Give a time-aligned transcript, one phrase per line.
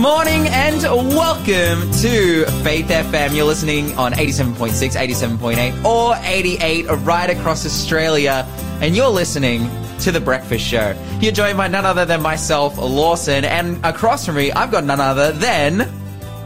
[0.00, 0.80] morning and
[1.14, 3.36] welcome to Faith FM.
[3.36, 8.46] You're listening on 87.6, 87.8, or 88 right across Australia,
[8.80, 9.68] and you're listening
[9.98, 10.98] to The Breakfast Show.
[11.20, 15.00] You're joined by none other than myself, Lawson, and across from me, I've got none
[15.00, 15.86] other than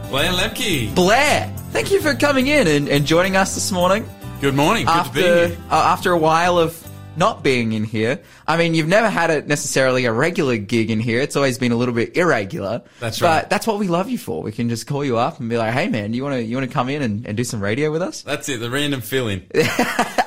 [0.09, 0.93] Blake Penland.
[0.93, 1.49] Blake.
[1.71, 4.05] Thank you for coming in and, and joining us this morning.
[4.41, 4.85] Good morning.
[4.85, 5.57] Good after, to be here.
[5.71, 6.84] Uh, after a while of
[7.17, 8.21] not being in here.
[8.47, 11.21] I mean, you've never had it necessarily a regular gig in here.
[11.21, 12.83] It's always been a little bit irregular.
[12.99, 13.41] That's right.
[13.41, 14.41] But that's what we love you for.
[14.41, 16.55] We can just call you up and be like, "Hey, man, you want to you
[16.57, 18.59] want to come in and, and do some radio with us?" That's it.
[18.59, 19.45] The random fill-in.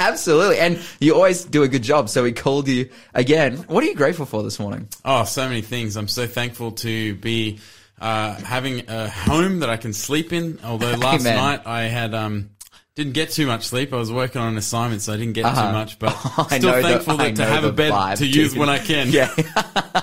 [0.00, 0.58] Absolutely.
[0.58, 2.08] And you always do a good job.
[2.08, 3.56] So we called you again.
[3.68, 4.88] What are you grateful for this morning?
[5.04, 5.96] Oh, so many things.
[5.96, 7.58] I'm so thankful to be
[8.00, 10.58] uh, having a home that I can sleep in.
[10.64, 11.36] Although last Amen.
[11.36, 12.50] night I had um,
[12.98, 13.92] didn't get too much sleep.
[13.92, 15.66] I was working on an assignment, so I didn't get Uh-huh.
[15.68, 15.98] too much.
[16.00, 16.08] But
[16.50, 18.58] I still the- thankful I that to have a bed vibe, to use dude.
[18.58, 19.08] when I can.
[19.12, 19.32] Yeah.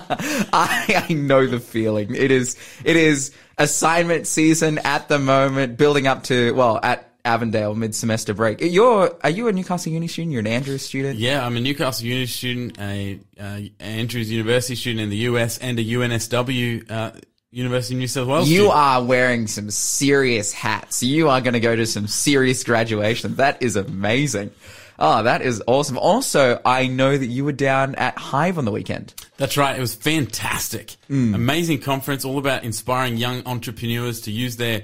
[0.09, 2.15] I, I know the feeling.
[2.15, 7.73] It is, it is assignment season at the moment, building up to, well, at Avondale
[7.75, 8.59] mid-semester break.
[8.61, 10.31] You're, are you a Newcastle Uni student?
[10.31, 11.17] You're an Andrews student?
[11.19, 15.77] Yeah, I'm a Newcastle Uni student, a uh, Andrews University student in the US, and
[15.80, 17.11] a UNSW uh,
[17.56, 18.50] University of New South Wales.
[18.50, 18.75] You student.
[18.75, 21.02] are wearing some serious hats.
[21.02, 23.36] You are going to go to some serious graduation.
[23.36, 24.52] That is amazing.
[25.00, 25.98] Oh, that is awesome.
[25.98, 29.14] Also, I know that you were down at Hive on the weekend.
[29.38, 29.73] That's right.
[29.73, 30.98] It was fantastic.
[31.09, 31.33] Mm.
[31.33, 34.83] Amazing conference, all about inspiring young entrepreneurs to use their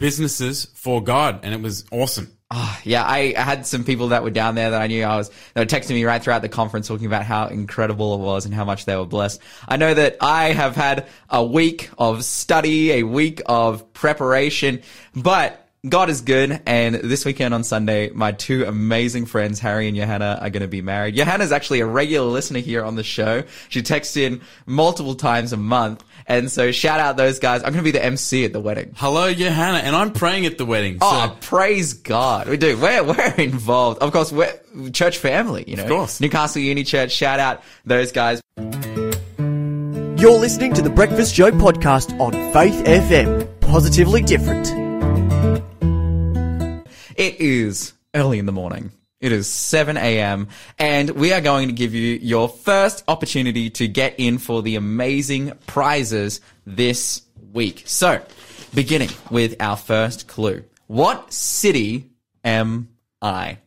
[0.00, 2.36] businesses for God, and it was awesome.
[2.50, 5.16] Ah, yeah, I, I had some people that were down there that I knew I
[5.16, 8.46] was, they were texting me right throughout the conference talking about how incredible it was
[8.46, 9.42] and how much they were blessed.
[9.68, 14.80] I know that I have had a week of study, a week of preparation,
[15.14, 16.60] but God is good.
[16.66, 20.68] And this weekend on Sunday, my two amazing friends, Harry and Johanna, are going to
[20.68, 21.16] be married.
[21.16, 23.44] Johanna's actually a regular listener here on the show.
[23.68, 26.02] She texts in multiple times a month.
[26.28, 27.62] And so shout out those guys.
[27.62, 28.92] I'm going to be the MC at the wedding.
[28.96, 30.98] Hello, Johanna, and I'm praying at the wedding.
[31.00, 32.48] Oh, so praise God.
[32.48, 32.76] We do.
[32.78, 34.02] We're, we're involved.
[34.02, 34.52] Of course, we're
[34.92, 35.84] church family, you know.
[35.84, 36.20] Of course.
[36.20, 37.12] Newcastle Uni Church.
[37.12, 38.42] Shout out those guys.
[38.58, 43.48] You're listening to the Breakfast Show podcast on Faith FM.
[43.60, 44.68] Positively different.
[47.16, 48.92] It is early in the morning.
[49.20, 50.46] It is 7 a.m.
[50.78, 54.76] and we are going to give you your first opportunity to get in for the
[54.76, 57.82] amazing prizes this week.
[57.86, 58.22] So,
[58.72, 60.62] beginning with our first clue.
[60.86, 62.10] What city
[62.44, 62.90] am
[63.20, 63.58] I?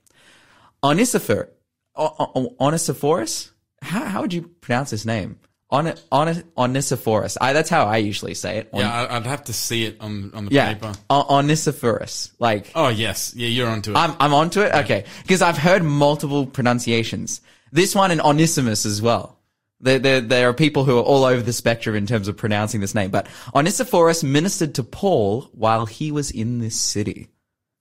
[0.82, 1.50] Onesiphor,
[1.96, 3.52] O- O- Onesiphorus?
[3.82, 5.38] How, how would you pronounce his name?
[5.72, 7.38] On, on, Onesiphorus.
[7.40, 8.70] I, that's how I usually say it.
[8.74, 10.74] On- yeah, I'd have to see it on on the yeah.
[10.74, 10.94] paper.
[11.10, 12.32] O- Onesiphorus.
[12.40, 13.98] Like, Oh yes, yeah, you're onto it.
[13.98, 14.74] I'm, I'm onto it?
[14.74, 15.06] Okay.
[15.22, 17.40] Because I've heard multiple pronunciations.
[17.72, 19.38] This one and Onesimus as well.
[19.80, 22.82] There, there, there are people who are all over the spectrum in terms of pronouncing
[22.82, 23.10] this name.
[23.10, 27.30] But Onesiphorus ministered to Paul while he was in this city.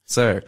[0.06, 0.40] So,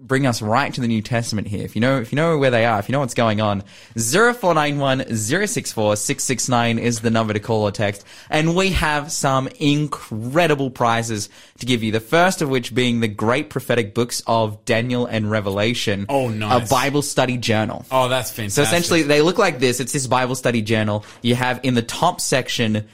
[0.00, 1.64] bring us right to the New Testament here.
[1.64, 3.62] If you know, if you know where they are, if you know what's going on,
[3.96, 8.04] 0491 064 669 is the number to call or text.
[8.28, 11.28] And we have some incredible prizes
[11.58, 11.92] to give you.
[11.92, 16.06] The first of which being the great prophetic books of Daniel and Revelation.
[16.08, 16.68] Oh, nice.
[16.68, 17.84] A Bible study journal.
[17.90, 18.52] oh, that's fantastic.
[18.52, 19.80] So essentially, they look like this.
[19.80, 21.04] It's this Bible study journal.
[21.22, 22.88] You have in the top section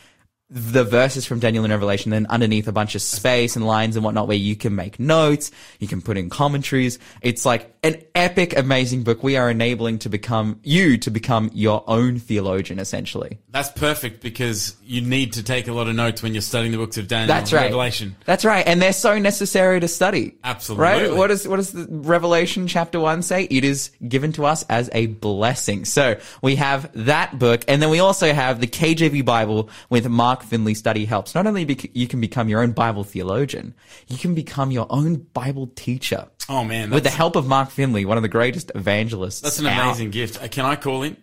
[0.49, 4.05] the verses from Daniel and Revelation, then underneath a bunch of space and lines and
[4.05, 7.01] whatnot where you can make notes, you can put in commentaries.
[7.21, 9.25] It's like an epic, amazing book.
[9.25, 13.39] We are enabling to become you to become your own theologian, essentially.
[13.51, 16.79] that's perfect because you need to take a lot of notes when you're studying the
[16.79, 17.65] books of Daniel That's and right.
[17.65, 18.15] Revelation.
[18.25, 18.65] That's right.
[18.67, 20.37] And they're so necessary to study.
[20.45, 20.83] Absolutely.
[20.83, 21.13] Right?
[21.13, 23.45] What does, what does the Revelation chapter one say?
[23.45, 25.85] It is given to us as a blessing.
[25.85, 27.65] So we have that book.
[27.67, 31.35] And then we also have the KJV Bible with Mark Finley study helps.
[31.35, 33.75] Not only bec- you can become your own Bible theologian,
[34.09, 36.27] you can become your own Bible teacher.
[36.49, 39.41] Oh man, With the help of Mark Finley, one of the greatest evangelists.
[39.41, 39.85] that's an out.
[39.89, 40.43] amazing gift.
[40.43, 41.17] Uh, Can I call in?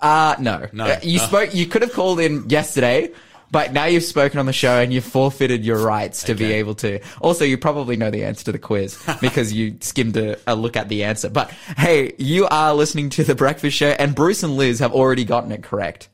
[0.00, 0.66] Uh, no.
[0.72, 0.84] No.
[0.86, 1.26] Uh, you Uh.
[1.26, 3.10] spoke, you could have called in yesterday,
[3.52, 6.74] but now you've spoken on the show and you've forfeited your rights to be able
[6.76, 6.98] to.
[7.20, 10.76] Also, you probably know the answer to the quiz because you skimmed a, a look
[10.76, 11.28] at the answer.
[11.28, 15.24] But hey, you are listening to The Breakfast Show and Bruce and Liz have already
[15.24, 16.08] gotten it correct.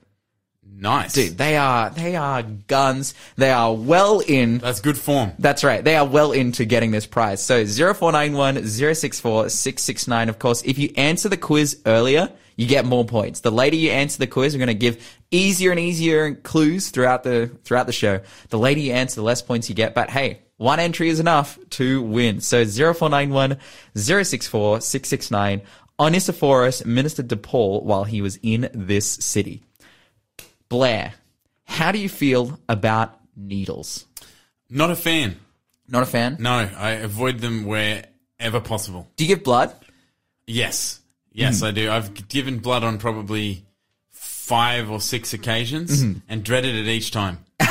[0.80, 3.12] Nice, Dude, they are, they are guns.
[3.34, 4.58] They are well in.
[4.58, 5.32] That's good form.
[5.36, 5.82] That's right.
[5.82, 7.44] They are well into getting this prize.
[7.44, 10.28] So 0491 064 669.
[10.28, 13.40] Of course, if you answer the quiz earlier, you get more points.
[13.40, 17.24] The later you answer the quiz, we're going to give easier and easier clues throughout
[17.24, 18.20] the, throughout the show.
[18.50, 19.96] The later you answer, the less points you get.
[19.96, 22.40] But hey, one entry is enough to win.
[22.40, 23.58] So 0491
[23.96, 25.62] 064 669.
[25.98, 29.64] Onesiphorus ministered to Paul while he was in this city.
[30.68, 31.12] Blake,
[31.64, 34.06] how do you feel about needles?
[34.70, 35.36] Not a fan.
[35.88, 36.36] Not a fan?
[36.38, 39.08] No, I avoid them wherever possible.
[39.16, 39.74] Do you give blood?
[40.46, 41.00] Yes.
[41.32, 41.66] Yes, hmm.
[41.66, 41.90] I do.
[41.90, 43.64] I've given blood on probably
[44.10, 46.18] five or six occasions mm-hmm.
[46.28, 47.44] and dreaded it each time.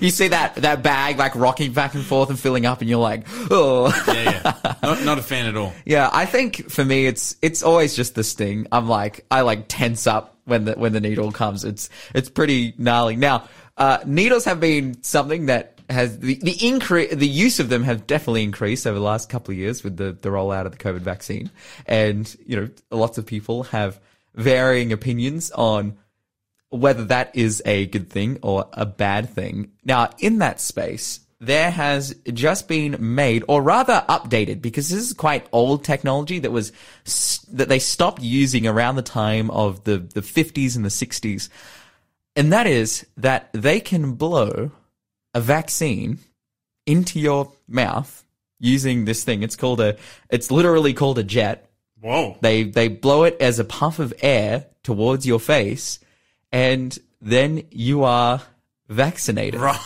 [0.00, 3.00] You see that, that bag like rocking back and forth and filling up and you're
[3.00, 3.88] like, oh.
[4.06, 4.74] Yeah, yeah.
[4.82, 5.72] not, not a fan at all.
[5.84, 8.66] Yeah, I think for me it's it's always just the sting.
[8.70, 11.64] I'm like I like tense up when the when the needle comes.
[11.64, 13.16] It's it's pretty gnarly.
[13.16, 17.84] Now, uh, needles have been something that has the the increase the use of them
[17.84, 20.78] have definitely increased over the last couple of years with the the rollout of the
[20.78, 21.50] COVID vaccine,
[21.86, 24.00] and you know lots of people have
[24.34, 25.96] varying opinions on
[26.70, 29.70] whether that is a good thing or a bad thing.
[29.84, 35.12] Now, in that space, there has just been made, or rather updated, because this is
[35.12, 36.72] quite old technology that was,
[37.52, 41.48] that they stopped using around the time of the, the 50s and the 60s.
[42.34, 44.70] And that is that they can blow
[45.34, 46.18] a vaccine
[46.86, 48.24] into your mouth
[48.58, 49.42] using this thing.
[49.42, 49.96] It's called a,
[50.30, 51.70] it's literally called a jet.
[52.00, 52.36] Whoa.
[52.40, 55.98] They they blow it as a puff of air towards your face,
[56.52, 58.42] and then you are
[58.88, 59.60] vaccinated.
[59.60, 59.80] Right.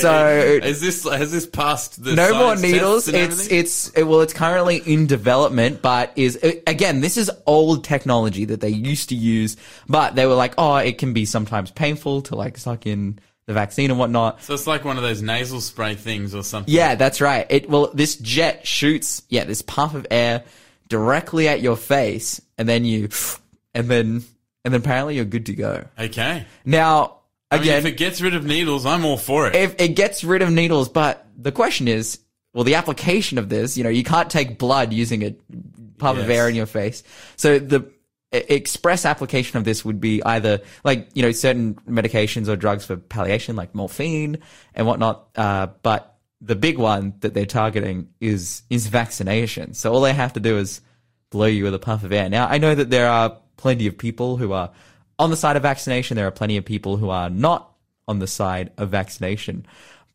[0.00, 3.08] So- is this has this passed the No more needles.
[3.08, 3.58] It's everything?
[3.58, 8.60] it's it- well, it's currently in development, but is again, this is old technology that
[8.60, 9.56] they used to use,
[9.88, 13.54] but they were like, oh, it can be sometimes painful to like suck in the
[13.54, 14.42] vaccine and whatnot.
[14.42, 16.72] so it's like one of those nasal spray things or something.
[16.72, 17.46] Yeah, that's right.
[17.50, 20.44] It well, this jet shoots yeah this puff of air
[20.88, 23.08] directly at your face, and then you,
[23.74, 24.24] and then
[24.64, 25.84] and then apparently you're good to go.
[25.98, 26.44] Okay.
[26.64, 27.19] Now
[27.50, 29.56] I mean, again, if it gets rid of needles, I'm all for it.
[29.56, 32.20] if it gets rid of needles, but the question is,
[32.52, 35.34] well, the application of this, you know, you can't take blood using a
[35.98, 37.02] puff of air in your face.
[37.36, 37.90] So the
[38.32, 42.96] express application of this would be either like, you know, certain medications or drugs for
[42.96, 44.38] palliation, like morphine
[44.74, 45.28] and whatnot.
[45.36, 49.74] Uh, but the big one that they're targeting is, is vaccination.
[49.74, 50.80] So all they have to do is
[51.30, 52.28] blow you with a puff of air.
[52.28, 54.70] Now, I know that there are plenty of people who are
[55.20, 56.16] on the side of vaccination.
[56.16, 57.70] There are plenty of people who are not
[58.08, 59.66] on the side of vaccination.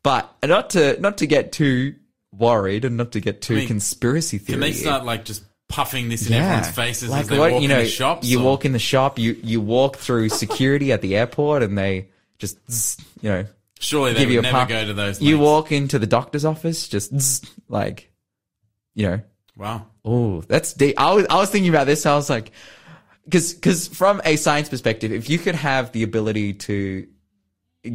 [0.02, 1.94] But not to not to get too
[2.36, 4.54] worried and not to get too mean, conspiracy theory.
[4.54, 6.44] Can they start like just puffing this in Yeah.
[6.44, 8.26] everyone's faces like as they what, walk you know, in the shops?
[8.28, 11.76] You or- walk in the shop, you you walk through security at the airport, and
[11.78, 12.08] they
[12.38, 13.46] just you know
[13.80, 14.68] Surely they give you a never puff.
[14.68, 15.20] go to those.
[15.20, 18.10] You walk into the doctor's office, just like
[18.94, 19.20] you know
[19.56, 19.86] Wow.
[20.04, 21.00] Oh, that's deep.
[21.00, 22.04] I was I was thinking about this.
[22.06, 22.52] I was like,
[23.26, 27.06] because because from a science perspective, if you could have the ability to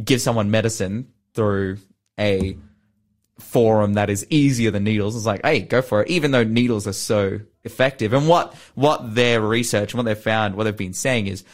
[0.04, 1.78] give someone medicine through
[2.20, 2.56] a
[3.38, 6.10] forum that is easier than needles, it's like, hey, go for it.
[6.10, 10.54] Even though needles are so effective, and what what their research and what they've found,
[10.54, 11.44] what they've been saying is.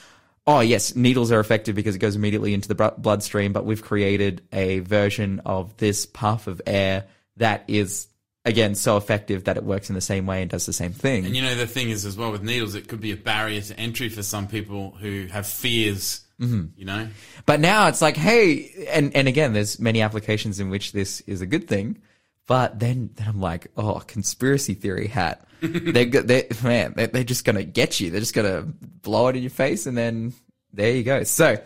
[0.46, 4.40] Oh yes, needles are effective because it goes immediately into the bloodstream, but we've created
[4.50, 7.04] a version of this puff of air
[7.36, 8.08] that is
[8.48, 11.26] again so effective that it works in the same way and does the same thing.
[11.26, 13.60] And you know the thing is as well with needles, it could be a barrier
[13.60, 16.22] to entry for some people who have fears.
[16.40, 16.66] Mm-hmm.
[16.76, 17.08] You know,
[17.46, 21.40] But now it's like, hey, and, and again, there's many applications in which this is
[21.40, 21.98] a good thing.
[22.46, 25.46] But then, then I'm like, oh, conspiracy theory hat.
[25.60, 28.10] they're, they man, they're, they're just gonna get you.
[28.10, 30.32] They're just gonna blow it in your face, and then
[30.72, 31.24] there you go.
[31.24, 31.58] So,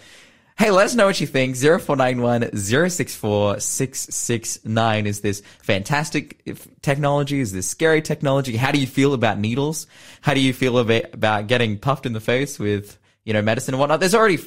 [0.59, 1.57] hey, let us know what you think.
[1.57, 5.07] Zero four nine one zero six four six six nine.
[5.07, 6.45] Is this fantastic
[6.83, 7.41] technology?
[7.41, 8.57] Is this scary technology?
[8.57, 9.87] How do you feel about needles?
[10.21, 13.81] How do you feel about, getting puffed in the face with you know medicine and
[13.81, 14.01] whatnot?
[14.01, 14.39] There's already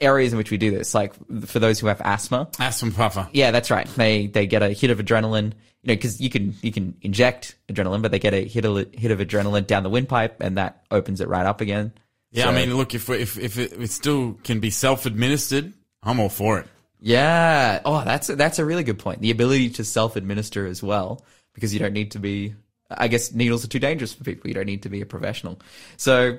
[0.00, 1.14] areas in which we do this, like
[1.46, 2.48] for those who have asthma.
[2.58, 3.28] asthma puffer.
[3.32, 3.86] Yeah, that's right.
[3.96, 5.52] They they get a hit of adrenaline,
[5.82, 8.92] you know, because you can you can inject adrenaline, but they get a hit of,
[8.92, 11.92] hit of adrenaline down the windpipe, and that opens it right up again.
[12.34, 15.72] Yeah, So- I mean, look, if if if it, it still can be self administered,
[16.02, 16.66] I'm all for it.
[17.00, 17.80] yeah.
[17.84, 19.20] Oh, that's a, that's a really good point.
[19.20, 21.24] The ability to self administer as well,
[21.54, 22.54] because you don't need to be.
[22.90, 24.48] I guess needles are too dangerous for people.
[24.48, 25.58] You don't need to be a professional.
[25.96, 26.38] So,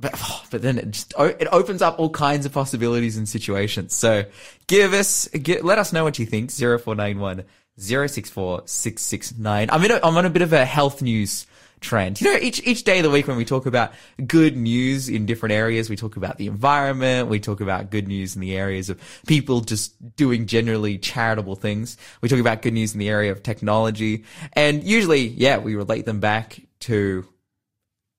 [0.00, 3.94] but oh, but then it just it opens up all kinds of possibilities and situations.
[3.94, 4.24] So
[4.66, 6.50] give us get, let us know what you think.
[6.50, 7.44] Zero four nine one
[7.78, 9.68] zero six four six six nine.
[9.70, 11.46] I'm in a, I'm on a bit of a health news
[11.80, 12.20] trend.
[12.20, 13.92] You know, each each day of the week when we talk about
[14.26, 18.34] good news in different areas, we talk about the environment, we talk about good news
[18.34, 21.96] in the areas of people just doing generally charitable things.
[22.20, 26.04] We talk about good news in the area of technology, and usually, yeah, we relate
[26.04, 27.26] them back to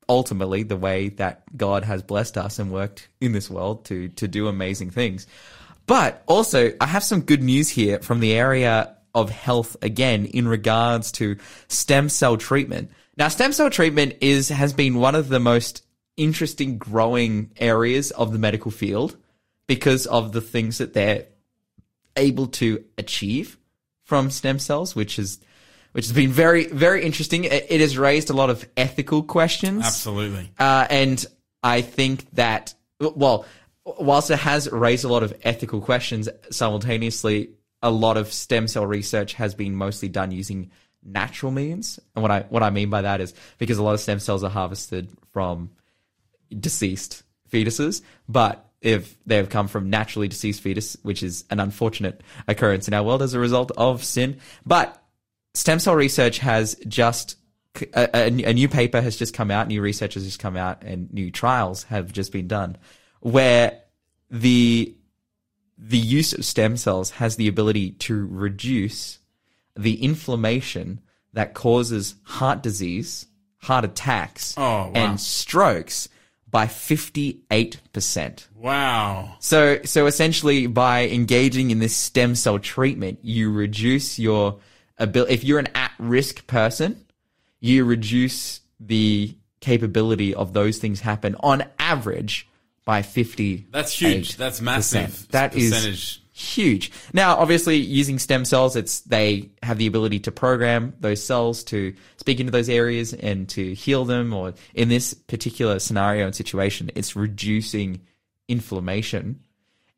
[0.10, 4.28] ultimately the way that God has blessed us and worked in this world to to
[4.28, 5.28] do amazing things.
[5.88, 10.48] But also, I have some good news here from the area of health again in
[10.48, 11.38] regards to
[11.68, 12.92] stem cell treatment.
[13.18, 15.86] Now, stem cell treatment is has been one of the most
[16.18, 19.18] interesting growing areas of the medical field
[19.68, 21.26] because of the things that they're
[22.16, 23.58] able to achieve
[24.04, 25.40] from stem cells, which is
[25.92, 27.44] which has been very very interesting.
[27.44, 29.86] It, it has raised a lot of ethical questions.
[29.86, 30.52] Absolutely.
[30.58, 31.26] Uh, and
[31.64, 33.46] I think that, well,
[33.86, 37.52] whilst it has raised a lot of ethical questions, simultaneously,
[37.82, 40.72] a lot of stem cell research has been mostly done using
[41.04, 42.00] natural means.
[42.16, 44.44] And what I what I mean by that is because a lot of stem cells
[44.44, 45.72] are harvested from
[46.58, 52.22] deceased fetuses, but if they have come from naturally deceased fetus, which is an unfortunate
[52.48, 54.40] occurrence in our world as a result of sin.
[54.66, 55.02] But
[55.54, 57.38] stem cell research has just
[57.94, 60.84] a, a, a new paper has just come out, new research has just come out,
[60.84, 62.78] and new trials have just been done
[63.20, 63.80] where
[64.30, 64.96] the
[65.78, 69.20] the use of stem cells has the ability to reduce
[69.78, 71.00] the inflammation
[71.34, 73.26] that causes heart disease,
[73.58, 74.92] heart attacks, Oh, wow.
[74.94, 76.10] and strokes
[76.50, 78.48] by 58%.
[78.56, 79.36] Wow.
[79.40, 84.60] So, so essentially, by engaging in this stem cell treatment, you reduce your
[84.98, 85.34] ability.
[85.34, 87.06] If you're an at-risk person,
[87.60, 92.48] you reduce the capability of those things happen on average
[92.84, 93.68] by fifty.
[93.72, 94.36] That's huge.
[94.36, 95.28] That's massive.
[95.30, 96.21] That is percentage.
[96.32, 96.92] Huge.
[97.14, 101.94] Now, obviously, using stem cells, it's they have the ability to program those cells to
[102.18, 104.34] speak into those areas and to heal them.
[104.34, 108.02] Or in this particular scenario and situation, it's reducing
[108.48, 109.42] inflammation.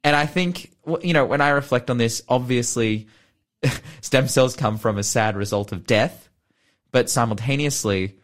[0.03, 0.71] And I think,
[1.01, 3.07] you know, when I reflect on this, obviously,
[4.01, 6.29] stem cells come from a sad result of death,
[6.91, 8.17] but simultaneously,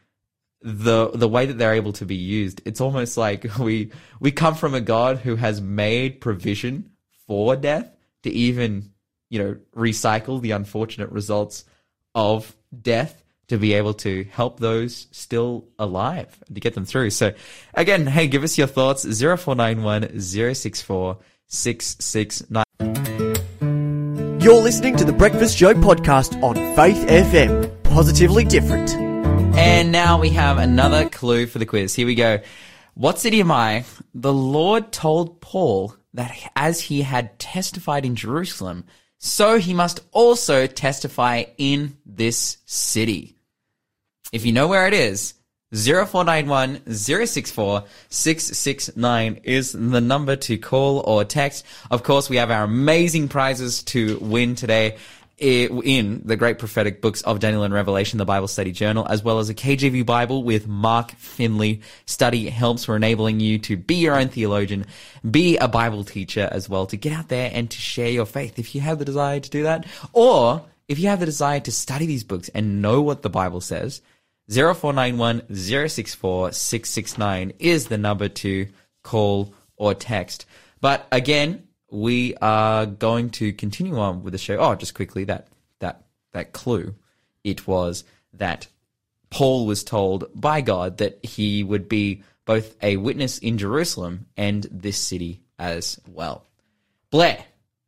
[0.61, 4.55] the the way that they're able to be used, it's almost like we we come
[4.55, 6.89] from a God who has made provision
[7.27, 8.91] for death to even
[9.29, 11.65] you know recycle the unfortunate results
[12.15, 17.09] of death to be able to help those still alive to get them through.
[17.09, 17.33] So
[17.73, 22.63] again, hey, give us your thoughts 0491 064 669.
[24.41, 27.83] You're listening to the Breakfast Show podcast on Faith FM.
[27.83, 28.93] Positively different.
[29.57, 31.93] And now we have another clue for the quiz.
[31.93, 32.39] Here we go.
[32.93, 33.83] What city am I?
[34.13, 38.85] The Lord told Paul that as he had testified in Jerusalem,
[39.17, 43.35] so he must also testify in this city.
[44.31, 45.33] If you know where it is,
[45.71, 51.63] 0491 064 669 is the number to call or text.
[51.91, 54.97] Of course, we have our amazing prizes to win today
[55.41, 59.23] Eh, in the great prophetic books of Daniel and Revelation, the Bible Study Journal, as
[59.23, 61.79] well as a KJV Bible with Mark Finley.
[62.05, 64.85] Study helps for enabling you to be your own theologian,
[65.29, 68.59] be a Bible teacher as well, to get out there and to share your faith
[68.59, 69.85] if you have the desire to do that.
[70.11, 73.61] Or if you have the desire to study these books and know what the Bible
[73.61, 74.01] says,
[74.49, 78.67] 0491 064 669 is the number to
[79.03, 80.45] call or text.
[80.81, 84.57] But again, we are going to continue on with the show.
[84.57, 85.47] Oh, just quickly that
[85.79, 86.95] that that clue.
[87.43, 88.03] It was
[88.33, 88.67] that
[89.29, 94.65] Paul was told by God that he would be both a witness in Jerusalem and
[94.71, 96.45] this city as well.
[97.11, 97.39] Blake,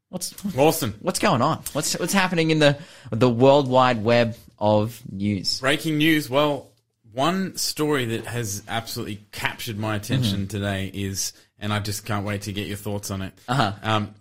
[0.10, 0.96] what's Awesome.
[1.01, 1.63] what's going on?
[1.74, 2.77] What's what's happening in the
[3.12, 5.60] the worldwide web of news?
[5.60, 6.29] Breaking news.
[6.29, 6.72] Well,
[7.13, 10.48] one story that has absolutely captured my attention mm-hmm.
[10.48, 13.34] today is, and I just can't wait to get your thoughts on it.
[13.48, 13.74] Uh-huh.
[13.82, 14.15] Um,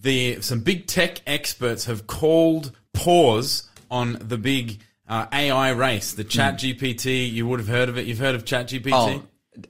[0.00, 6.24] the some big tech experts have called pause on the big uh, AI race, the
[6.24, 7.30] Chat GPT.
[7.30, 8.06] You would have heard of it.
[8.06, 8.92] You've heard of Chat GPT.
[8.92, 9.22] Oh,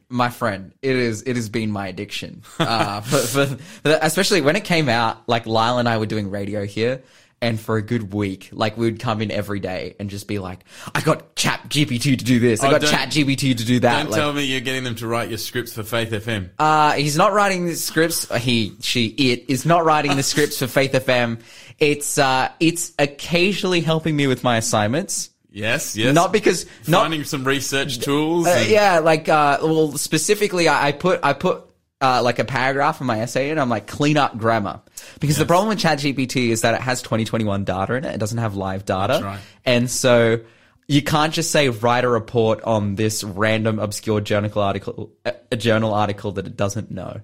[0.09, 1.23] my friend, it is.
[1.23, 2.43] It has been my addiction.
[2.59, 6.31] Uh, for, for, for, especially when it came out, like Lyle and I were doing
[6.31, 7.03] radio here,
[7.43, 10.39] and for a good week, like we would come in every day and just be
[10.39, 10.65] like,
[10.95, 12.63] "I got Chat GPT to do this.
[12.63, 14.95] I Oh, got Chat GPT to do that." Don't Like, tell me you're getting them
[14.97, 16.51] to write your scripts for Faith FM.
[16.59, 18.35] Uh, he's not writing the scripts.
[18.39, 21.41] He, she, it is not writing the scripts for Faith FM.
[21.79, 25.31] It's uh, it's occasionally helping me with my assignments.
[25.51, 26.15] yes, yes.
[26.15, 28.47] Not because not finding some research tools.
[28.47, 31.65] Uh, and- yeah, like uh, well, specifically, I, I put I put
[32.01, 34.81] uh, like a paragraph in my essay, and I'm like clean up grammar
[35.21, 38.15] because the problem with ChatGPT is that it has 2021 data in it.
[38.15, 39.41] It doesn't have live data, That's right.
[39.65, 40.41] and so
[40.89, 45.57] you can't just say write a report on this random obscure journal article, a a
[45.57, 47.21] journal article that it doesn't know.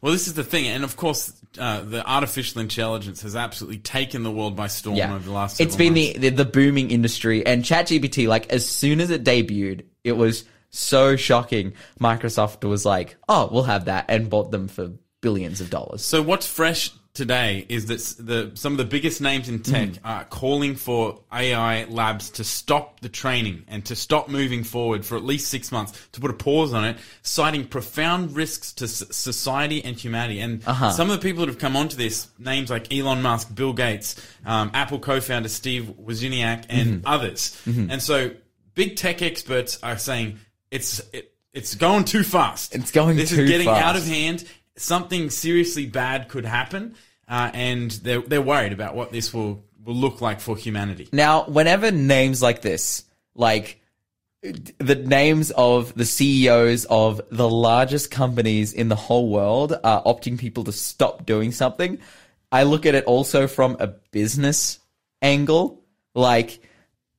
[0.00, 4.24] Well, this is the thing, and of course, uh, the artificial intelligence has absolutely taken
[4.24, 5.60] the world by storm Yeah, over the last.
[5.60, 8.26] It's been the, the the booming industry, and ChatGPT.
[8.28, 11.74] Like as soon as it debuted, it was so shocking.
[12.00, 16.04] Microsoft was like, "Oh, we'll have that," and bought them for billions of dollars.
[16.04, 20.06] So what's fresh today is that the some of the biggest names in tech hmm.
[20.06, 25.16] are calling for AI labs to stop the training and to stop moving forward for
[25.16, 29.84] at least six months to put a pause on it, citing profound risks to society
[29.84, 30.40] and humanity.
[30.40, 30.92] And uh-huh.
[30.92, 34.16] some of the people that have come onto this, names like Elon Musk, Bill Gates,
[34.46, 37.06] um, Apple co-founder Steve Wozniak, and mm-hmm.
[37.06, 37.60] others.
[37.66, 37.90] Mm-hmm.
[37.90, 38.30] And so,
[38.74, 40.38] big tech experts are saying
[40.72, 42.74] it's it, it's going too fast.
[42.74, 43.30] It's going too fast.
[43.30, 44.44] this is getting out of hand.
[44.76, 46.96] Something seriously bad could happen,
[47.28, 51.08] uh, and they're they're worried about what this will will look like for humanity.
[51.12, 53.80] Now, whenever names like this, like
[54.42, 60.38] the names of the CEOs of the largest companies in the whole world are opting
[60.38, 61.98] people to stop doing something,
[62.50, 64.80] I look at it also from a business
[65.20, 65.84] angle.
[66.14, 66.60] Like,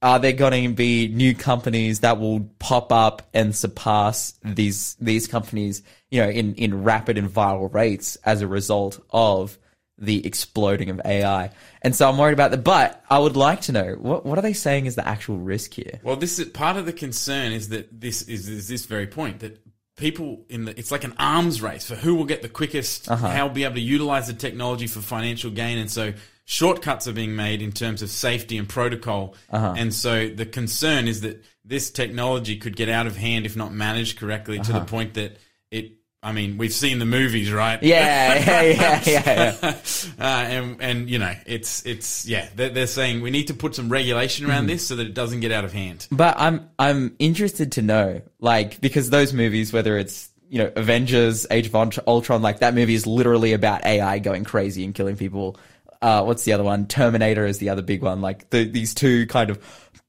[0.04, 4.54] are there going to be new companies that will pop up and surpass mm.
[4.54, 5.82] these these companies,
[6.12, 9.58] you know, in in rapid and viral rates as a result of
[9.98, 11.52] the exploding of AI?
[11.82, 12.66] And so I'm worried about that.
[12.66, 15.74] But I would like to know what what are they saying is the actual risk
[15.74, 16.02] here?
[16.04, 19.40] Well, this is part of the concern is that this is, is this very point
[19.40, 19.60] that
[19.96, 23.30] people in the it's like an arms race for who will get the quickest, uh-huh.
[23.30, 26.14] how will be able to utilize the technology for financial gain, and so
[26.46, 29.36] shortcuts are being made in terms of safety and protocol.
[29.50, 29.76] Uh-huh.
[29.78, 33.74] And so the concern is that this technology could get out of hand if not
[33.74, 34.86] managed correctly to the uh-huh.
[34.86, 35.38] point that
[35.72, 35.94] it.
[36.26, 37.84] I mean, we've seen the movies, right?
[37.84, 39.56] Yeah, yeah, yeah, yeah.
[39.62, 39.78] yeah.
[40.20, 42.48] uh, and and you know, it's it's yeah.
[42.56, 44.70] They're, they're saying we need to put some regulation around hmm.
[44.70, 46.08] this so that it doesn't get out of hand.
[46.12, 51.46] But I'm I'm interested to know, like, because those movies, whether it's you know Avengers,
[51.52, 55.18] Age of Ult- Ultron, like that movie is literally about AI going crazy and killing
[55.18, 55.58] people.
[56.04, 56.86] Uh, what's the other one?
[56.86, 58.20] Terminator is the other big one.
[58.20, 59.58] Like the, these two kind of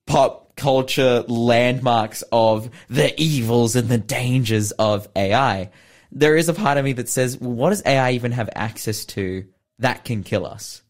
[0.07, 5.71] pop culture landmarks of the evils and the dangers of AI.
[6.11, 9.05] There is a part of me that says, well, what does AI even have access
[9.07, 9.47] to
[9.79, 10.83] that can kill us?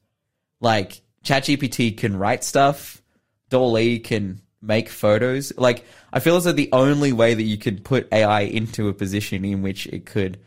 [0.63, 3.03] Like ChatGPT can write stuff,
[3.51, 5.53] DALL-E can make photos.
[5.59, 5.85] Like
[6.15, 9.45] I feel as though the only way that you could put AI into a position
[9.45, 10.41] in which it could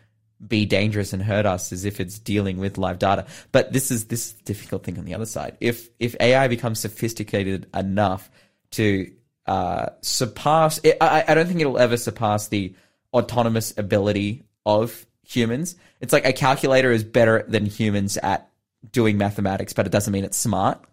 [0.46, 3.26] be dangerous and hurt us as if it's dealing with live data.
[3.52, 5.58] But this is this is difficult thing on the other side.
[5.60, 8.30] If if AI becomes sophisticated enough
[8.72, 9.12] to
[9.46, 12.76] uh, surpass, it, I, I don't think it'll ever surpass the
[13.14, 15.76] autonomous ability of humans.
[16.02, 18.50] It's like a calculator is better than humans at
[18.92, 20.84] doing mathematics, but it doesn't mean it's smart.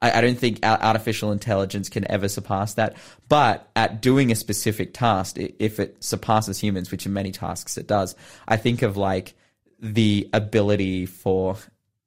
[0.00, 2.96] I, I don't think artificial intelligence can ever surpass that.
[3.28, 7.86] But at doing a specific task, if it surpasses humans, which in many tasks it
[7.86, 8.14] does,
[8.46, 9.34] I think of like
[9.80, 11.56] the ability for,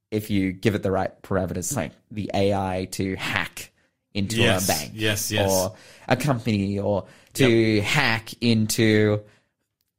[0.10, 1.80] if you give it the right parameters, hmm.
[1.80, 3.72] like the AI to hack
[4.14, 5.50] into Yes, a bank, yes, yes.
[5.50, 5.76] or
[6.08, 9.22] a company, or to hack into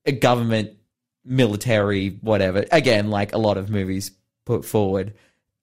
[0.05, 0.73] a government,
[1.25, 2.65] military, whatever.
[2.71, 4.11] Again, like a lot of movies
[4.45, 5.15] put forward.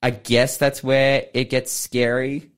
[0.02, 2.52] I guess that's where it gets scary.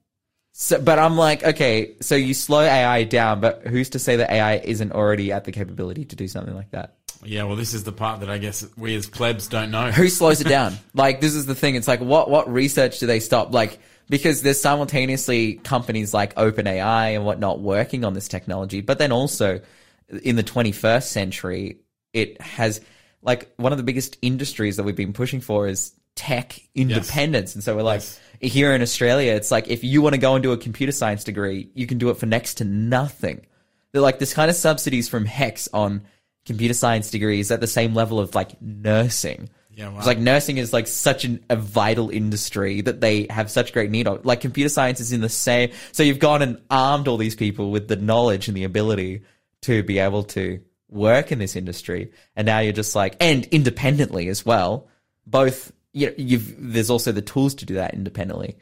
[0.53, 4.29] So, but I'm like, okay, so you slow AI down, but who's to say that
[4.29, 6.97] AI isn't already at the capability to do something like that?
[7.23, 9.91] Yeah, well, this is the part that I guess we as plebs don't know.
[9.91, 10.75] Who slows it down?
[10.93, 11.75] like, this is the thing.
[11.75, 13.53] It's like, what what research do they stop?
[13.53, 19.11] Like, because there's simultaneously companies like OpenAI and whatnot working on this technology, but then
[19.11, 19.61] also
[20.23, 21.77] in the 21st century,
[22.11, 22.81] it has
[23.21, 27.55] like one of the biggest industries that we've been pushing for is tech independence.
[27.55, 28.03] And so we're like,
[28.39, 31.23] here in Australia, it's like if you want to go and do a computer science
[31.23, 33.45] degree, you can do it for next to nothing.
[33.91, 36.03] They're like this kind of subsidies from HECS on
[36.45, 39.49] computer science degrees at the same level of like nursing.
[39.71, 39.97] Yeah, wow.
[39.97, 43.89] It's like nursing is like such an, a vital industry that they have such great
[43.89, 44.23] need of.
[44.23, 45.71] Like computer science is in the same.
[45.91, 49.23] So you've gone and armed all these people with the knowledge and the ability
[49.61, 54.27] to be able to work in this industry, and now you're just like and independently
[54.27, 54.87] as well.
[55.25, 58.57] Both you know, you've there's also the tools to do that independently.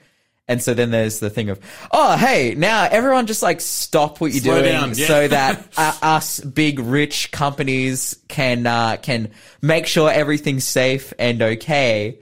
[0.47, 1.59] And so then there's the thing of,
[1.91, 5.05] oh, hey, now everyone just like stop what you're Slow doing down, yeah.
[5.05, 9.29] so that uh, us big rich companies can uh, can
[9.61, 12.19] make sure everything's safe and okay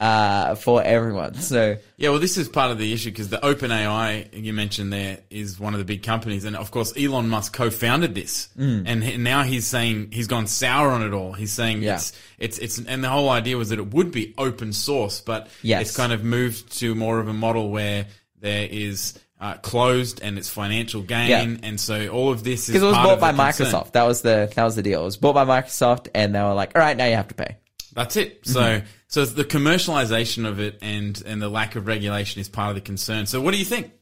[0.00, 1.34] uh, for everyone.
[1.34, 5.18] So Yeah, well, this is part of the issue because the OpenAI you mentioned there
[5.30, 8.82] is one of the big companies, and of course Elon Musk co-founded this, Mm.
[8.86, 11.32] and he- now he's saying he's gone sour on it all.
[11.32, 11.94] He's saying Yeah.
[11.96, 15.48] it's it's it's, and the whole idea was that it would be open source, but
[15.62, 15.82] Yes.
[15.88, 18.06] it's kind of moved to more of a model where
[18.40, 19.14] there is.
[19.40, 21.56] Uh, closed and it's financial gain, Yeah.
[21.64, 23.66] and so all of this is because it was bought by concern.
[23.66, 25.02] Microsoft, that was the that was the deal.
[25.02, 27.34] It was bought by Microsoft, and they were like, all right, now you have to
[27.34, 27.56] pay.
[27.92, 28.40] That's it.
[28.44, 28.86] So, Mm-hmm.
[29.14, 32.80] So the commercialization of it and and the lack of regulation is part of the
[32.80, 33.26] concern.
[33.26, 33.92] So, what do you think?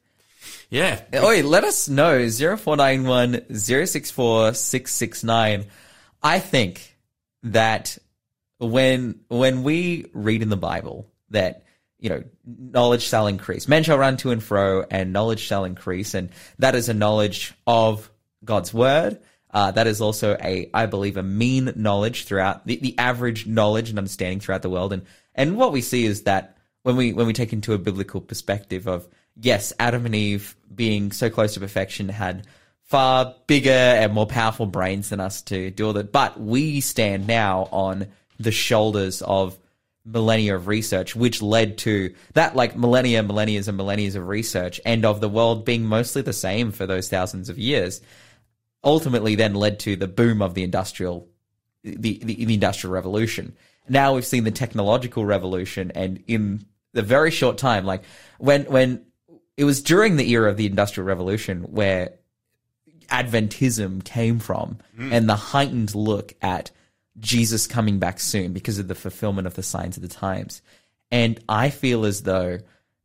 [0.70, 5.66] Yeah, eh, Oi, let us know 0491 064 669.
[6.22, 6.96] I think
[7.42, 7.98] that
[8.58, 11.66] when when we read in the Bible that
[11.98, 13.68] you know knowledge shall increase.
[13.68, 17.52] Men shall run to and fro, and knowledge shall increase, and that is a knowledge
[17.66, 18.10] of
[18.42, 19.20] God's word.
[19.52, 23.90] Uh, that is also a, I believe, a mean knowledge throughout the, the average knowledge
[23.90, 24.92] and understanding throughout the world.
[24.92, 25.02] And
[25.34, 28.86] and what we see is that when we when we take into a biblical perspective
[28.86, 29.06] of
[29.40, 32.46] yes, Adam and Eve being so close to perfection had
[32.84, 36.12] far bigger and more powerful brains than us to deal with it.
[36.12, 39.58] But we stand now on the shoulders of
[40.04, 45.04] millennia of research, which led to that like millennia, millennia and millennia of research and
[45.04, 48.00] of the world being mostly the same for those thousands of years.
[48.84, 51.28] Ultimately, then led to the boom of the industrial,
[51.84, 53.54] the, the, the industrial revolution.
[53.88, 58.02] Now we've seen the technological revolution, and in the very short time, like
[58.38, 59.04] when when
[59.56, 62.14] it was during the era of the industrial revolution where
[63.08, 65.12] Adventism came from hmm.
[65.12, 66.70] and the heightened look at
[67.18, 70.62] Jesus coming back soon because of the fulfillment of the signs of the times.
[71.10, 72.60] And I feel as though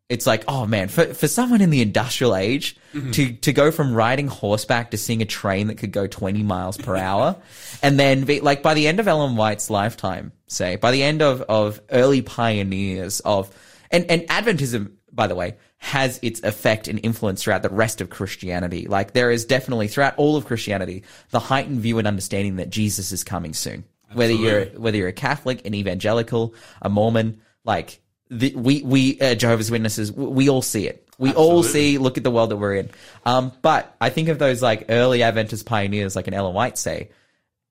[0.09, 3.11] it's like, oh man, for, for someone in the industrial age mm-hmm.
[3.11, 6.77] to, to go from riding horseback to seeing a train that could go 20 miles
[6.77, 7.35] per hour
[7.83, 11.21] and then be like by the end of Ellen White's lifetime, say, by the end
[11.21, 13.53] of, of early pioneers of,
[13.91, 18.09] and, and Adventism, by the way, has its effect and influence throughout the rest of
[18.09, 18.87] Christianity.
[18.87, 23.11] Like there is definitely throughout all of Christianity, the heightened view and understanding that Jesus
[23.11, 23.83] is coming soon.
[24.13, 29.35] Whether you're, whether you're a Catholic, an evangelical, a Mormon, like the, we, we, uh,
[29.35, 31.07] Jehovah's Witnesses, we, we all see it.
[31.19, 32.91] We all see, look at the world that we're in.
[33.25, 37.09] Um, but I think of those like early Adventist pioneers, like an Ellen White say,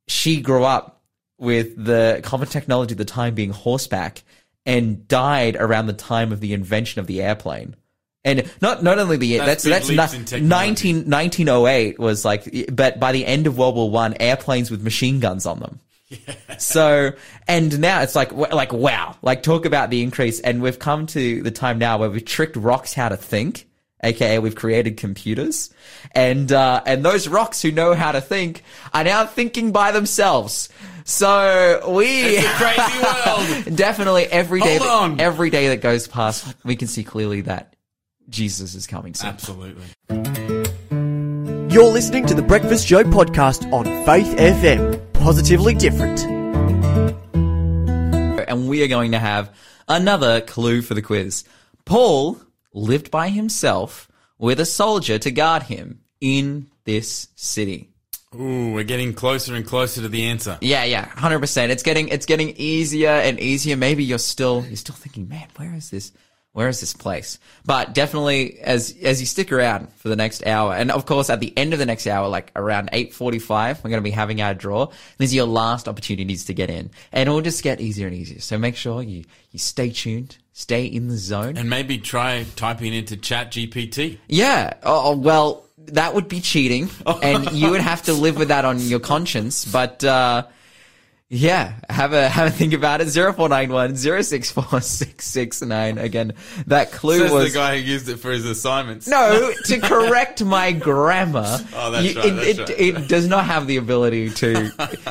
[0.09, 1.01] she grew up
[1.39, 4.25] with the common technology at the time being horseback
[4.65, 7.77] and died around the time of the invention of the airplane.
[8.25, 13.13] And not not only the That's that's that's, not, 19, 1908 was like, but by
[13.13, 15.79] the end of World War One, airplanes with machine guns on them.
[16.59, 17.13] So,
[17.47, 20.41] and now it's like, like, wow, like talk about the increase.
[20.41, 23.69] And we've come to the time now where we've tricked rocks how to think.
[24.05, 25.73] AKA we've created computers
[26.13, 30.69] and, uh, and those rocks who know how to think are now thinking by themselves.
[31.05, 33.77] So we It's a crazy world.
[33.77, 35.21] definitely every day, Hold that, on.
[35.21, 37.75] every day that goes past, we can see clearly that
[38.29, 39.31] Jesus is coming soon.
[39.31, 39.85] Absolutely.
[41.71, 45.06] You're listening to the Breakfast Show podcast on Faith FM.
[45.21, 46.25] Positively different.
[48.49, 49.51] and we are going to have
[49.89, 51.45] another clue for the quiz.
[51.85, 52.41] Paul
[52.73, 57.91] lived by himself with a soldier to guard him in this city.
[58.35, 60.59] Ooh, we're getting closer and closer to the answer.
[60.61, 61.73] Yeah, yeah, hundred percent.
[61.73, 63.77] It's getting it's getting easier and easier.
[63.77, 66.13] Maybe you're still you're still thinking, man, where is this?
[66.57, 67.39] Where is this place?
[67.67, 71.39] But definitely, as as you stick around for the next hour, and of course, at
[71.39, 74.41] the end of the next hour, like around eight forty-five, we're going to be having
[74.41, 74.91] our draw.
[75.19, 78.41] These are your last opportunities to get in, and it'll just get easier and easier.
[78.41, 81.59] So make sure you you stay tuned, stay in the zone.
[81.59, 84.17] And maybe try typing into Chat GPT.
[84.27, 84.73] Yeah.
[84.83, 88.81] Oh, well, that would be cheating, and you would have to live with that on
[88.81, 89.67] your conscience.
[89.67, 90.47] But uh,
[91.29, 93.09] yeah, have a have a think about it.
[93.09, 95.99] Zero four nine one zero six four six six nine.
[95.99, 96.35] Again,
[96.69, 99.09] that clue Says was the guy who used it for his assignments.
[99.09, 101.59] no to correct my grammar.
[101.75, 103.03] Oh, that's you- right, It, that's it, right.
[103.05, 104.71] it does not have the ability to.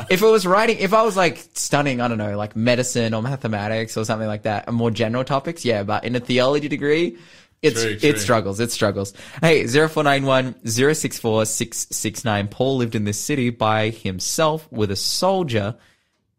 [0.10, 3.22] if it was writing, if I was like studying, I don't know, like medicine or
[3.22, 5.84] mathematics or something like that, more general topics, yeah.
[5.84, 7.18] But in a theology degree.
[7.62, 8.60] It's, True, it struggles.
[8.60, 9.14] It struggles.
[9.42, 12.48] Hey, 0491 064 669.
[12.50, 15.76] Paul lived in this city by himself with a soldier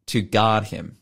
[0.06, 0.96] to guard him.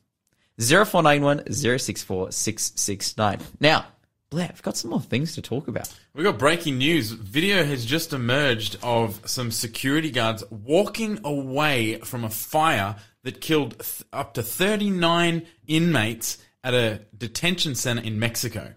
[0.60, 3.40] 0491 064 669.
[3.60, 3.86] Now,
[4.30, 5.92] Blake, I've got some more things to talk about.
[6.14, 7.10] We've got breaking news.
[7.10, 13.78] Video has just emerged of some security guards walking away from a fire that killed
[13.78, 18.72] th- up to 39 inmates at a detention center in Mexico.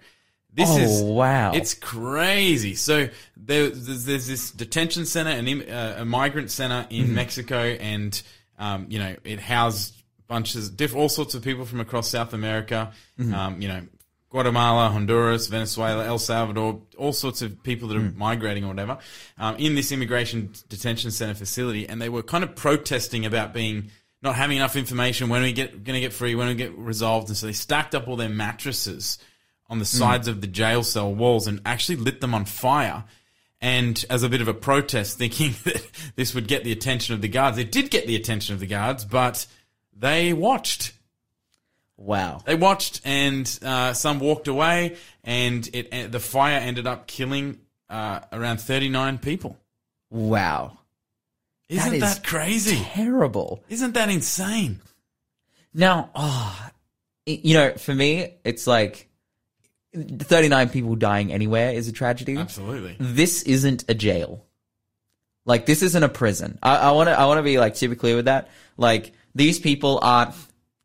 [0.54, 1.52] This Oh, is wow.
[1.54, 2.74] It's crazy.
[2.76, 8.20] So there, there's, there's this detention center, an, uh, a migrant center in Mexico, and
[8.60, 9.97] um, you know it housed
[10.28, 12.92] bunches, diff- all sorts of people from across South America.
[13.34, 13.82] Um, you know,
[14.30, 18.98] Guatemala, Honduras, Venezuela, El Salvador, all sorts of people that are migrating or whatever,
[19.38, 23.90] um, in this immigration detention center facility, and they were kind of protesting about being
[24.22, 27.30] not having enough information when we get going to get free, when we get resolved,
[27.30, 29.18] and so they stacked up all their mattresses
[29.70, 33.04] on the sides of the jail cell walls and actually lit them on fire.
[33.60, 37.22] And as a bit of a protest, thinking that this would get the attention of
[37.22, 39.46] the guards, it did get the attention of the guards, but
[39.98, 40.94] they watched.
[41.98, 42.42] Wow.
[42.46, 47.60] They watched, and uh, some walked away, and it uh, the fire ended up killing
[47.90, 49.58] uh, around thirty nine people.
[50.10, 50.78] Wow.
[51.70, 52.78] Isn't is that crazy?
[52.78, 53.64] Terrible.
[53.68, 54.80] Isn't that insane?
[55.74, 56.70] Now, oh,
[57.26, 59.10] y- you know, for me, it's like
[59.94, 62.38] 39 people dying anywhere is a tragedy.
[62.38, 62.96] Absolutely.
[63.00, 64.46] This isn't a jail.
[65.46, 66.60] Like this isn't a prison.
[66.62, 68.50] I want to I want to be like super clear with that.
[68.76, 70.34] Like these people aren't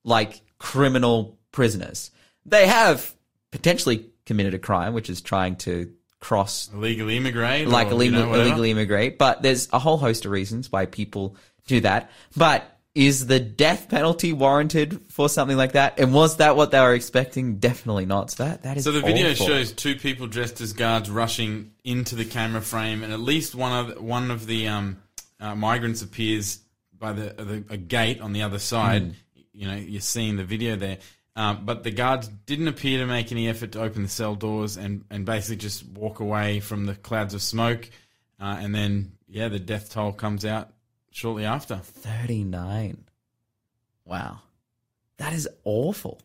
[0.05, 2.11] like criminal prisoners.
[2.45, 3.15] They have
[3.51, 7.67] potentially committed a crime, which is trying to cross Illegally immigrate.
[7.67, 9.19] like or, illegal, you know, illegally immigrate.
[9.19, 11.37] But there's a whole host of reasons why people
[11.67, 12.11] do that.
[12.37, 15.99] But is the death penalty warranted for something like that?
[15.99, 17.57] And was that what they were expecting?
[17.57, 18.31] Definitely not.
[18.31, 19.47] So that that is So the video awful.
[19.47, 23.73] shows two people dressed as guards rushing into the camera frame, and at least one
[23.73, 25.03] of one of the um,
[25.41, 26.59] uh, migrants appears
[27.03, 29.03] by the, the a gate on the other side.
[29.03, 29.11] Hmm.
[29.53, 30.99] You know, you're seeing the video there.
[31.35, 34.77] Um, but the guards didn't appear to make any effort to open the cell doors
[34.77, 37.91] and, and basically just walk away from the clouds of smoke.
[38.41, 40.71] Uh, and then, yeah, the death toll comes out
[41.11, 41.77] shortly after.
[41.77, 43.05] 39.
[44.05, 44.41] Wow.
[45.19, 46.21] That is awful.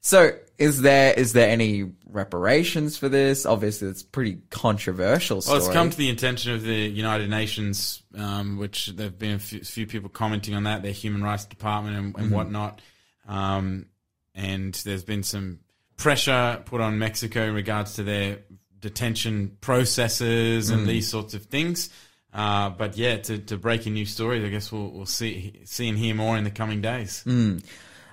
[0.00, 3.46] So is there is there any reparations for this?
[3.46, 5.58] Obviously it's pretty controversial story.
[5.58, 9.34] Well, it's come to the attention of the United Nations, um, which there have been
[9.34, 12.80] a few, few people commenting on that, their human rights department and, and whatnot.
[13.28, 13.86] Um,
[14.34, 15.60] and there's been some
[15.96, 18.38] pressure put on Mexico in regards to their
[18.80, 21.90] detention processes and these sorts of things.
[22.32, 25.88] Uh, but yeah, to, to break in new stories, I guess we'll, we'll see, see
[25.88, 27.22] and hear more in the coming days.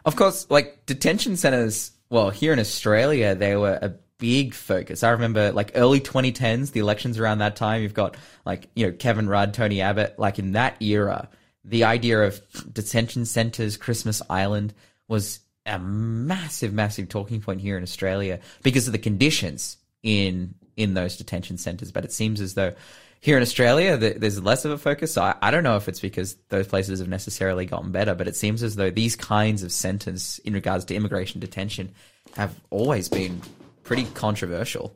[0.08, 3.90] Of course, like detention centers, well, here in Australia, they were a
[4.20, 5.04] big focus.
[5.04, 8.16] I remember like early 2010s, the elections around that time, you've got
[8.46, 11.28] like, you know, Kevin Rudd, Tony Abbott, like in that era,
[11.66, 12.42] the idea of
[12.72, 14.74] detention centers, Christmas Island
[15.10, 20.94] was a massive, massive talking point here in Australia because of the conditions in, in
[20.94, 21.92] those detention centers.
[21.92, 22.74] But it seems as though
[23.22, 25.14] here in Australia, there's less of a focus.
[25.14, 28.36] So I, don't know if it's because those places have necessarily gotten better, but it
[28.36, 31.94] seems as though these kinds of centers in regards to immigration detention
[32.36, 33.42] have always been
[33.84, 34.96] pretty controversial.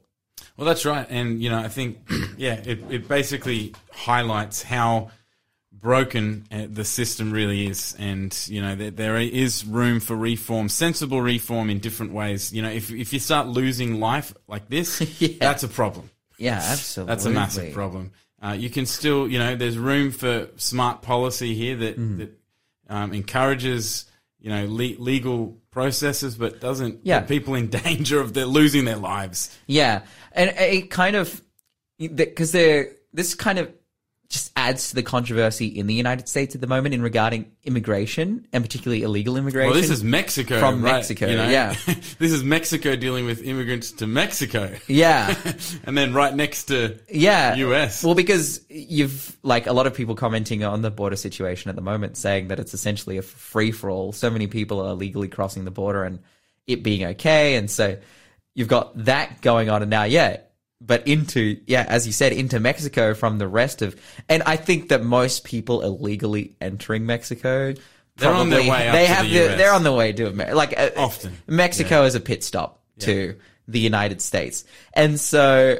[0.57, 1.99] Well, that's right, and you know, I think,
[2.37, 5.11] yeah, it, it basically highlights how
[5.71, 10.69] broken uh, the system really is, and you know, there, there is room for reform,
[10.69, 12.53] sensible reform in different ways.
[12.53, 15.29] You know, if if you start losing life like this, Yeah.
[15.39, 16.09] that's a problem.
[16.41, 17.11] Yeah, absolutely.
[17.11, 18.11] That's a massive problem.
[18.43, 22.17] Uh, you can still, you know, there's room for smart policy here that Mm.
[22.17, 22.31] that
[22.89, 24.05] um, encourages,
[24.41, 27.19] you know, le- legal processes, but doesn't Yeah.
[27.19, 29.55] put people in danger of their losing their lives.
[29.67, 30.01] Yeah,
[30.33, 31.41] and it kind of
[31.97, 33.71] because they're this kind of
[34.31, 38.47] just adds to the controversy in the United States at the moment in regarding immigration
[38.53, 39.71] and particularly illegal immigration.
[39.71, 41.49] Well, this is Mexico From right, Mexico, you know?
[41.49, 41.75] yeah.
[42.17, 45.35] this is Mexico dealing with immigrants to Mexico, yeah.
[45.83, 47.55] and then right next to Yeah.
[47.55, 48.03] US.
[48.03, 51.81] Well, because you've like a lot of people commenting on the border situation at the
[51.81, 54.13] moment saying that it's essentially a free for all.
[54.13, 56.19] So many people are illegally crossing the border and
[56.67, 57.55] it being okay.
[57.55, 57.97] And so
[58.55, 59.81] you've got that going on.
[59.81, 60.37] And now, yeah,
[60.81, 63.95] but into, yeah, as you said, into Mexico from the rest of,
[64.27, 67.73] and I think that most people illegally entering Mexico.
[68.17, 70.55] They're on their way up They have the the, they're on the way to America.
[70.55, 71.37] Like uh, Often.
[71.47, 73.35] Mexico is a pit stop to
[73.67, 75.77] the United States, and so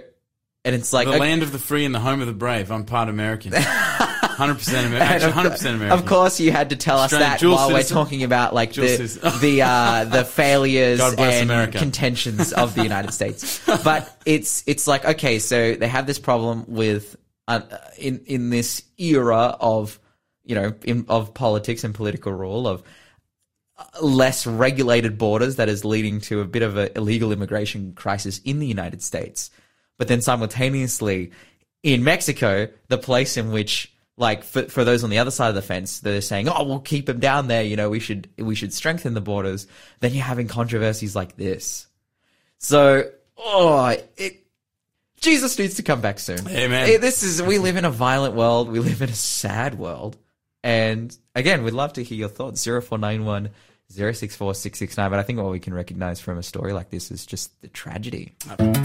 [0.63, 2.71] and it's like the okay- land of the free and the home of the brave.
[2.71, 3.53] I'm part American,
[4.41, 5.23] hundred percent American.
[5.27, 5.99] Of- hundred percent American.
[5.99, 7.95] Of course, you had to tell us Australian that while citizen.
[7.95, 11.77] we're talking about like Dual the the uh, the failures and America.
[11.77, 13.61] contentions of the United States.
[13.83, 17.15] But it's it's like okay, so they have this problem with
[17.47, 17.61] uh,
[17.97, 19.99] in in this era of
[20.43, 22.83] you know in, of politics and political rule of
[23.77, 28.39] uh, less regulated borders that is leading to a bit of an illegal immigration crisis
[28.39, 29.51] in the United States.
[29.97, 31.31] But then simultaneously
[31.83, 35.55] in Mexico, the place in which like for, for those on the other side of
[35.55, 37.63] the fence, they're saying, "Oh, we'll keep them down there.
[37.63, 39.67] You know, we should we should strengthen the borders."
[39.99, 41.87] Then you're having controversies like this.
[42.57, 44.45] So, oh, it
[45.21, 46.47] Jesus needs to come back soon.
[46.47, 46.99] Amen.
[46.99, 48.69] This is we live in a violent world.
[48.69, 50.17] We live in a sad world.
[50.63, 52.61] And again, we'd love to hear your thoughts.
[53.95, 55.09] 0491 064 669.
[55.09, 57.67] But I think what we can recognize from a story like this is just the
[57.67, 58.33] tragedy.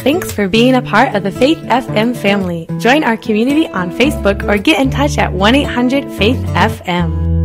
[0.00, 2.66] Thanks for being a part of the Faith FM family.
[2.78, 7.35] Join our community on Facebook or get in touch at 1 800 Faith FM.